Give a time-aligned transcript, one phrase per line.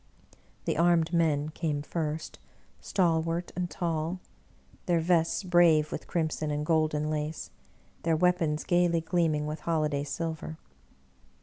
[0.65, 2.39] The armed men came first,
[2.79, 4.19] stalwart and tall,
[4.87, 7.51] their vests brave with crimson and golden lace,
[8.01, 10.57] their weapons gayly gleaming with holiday silver.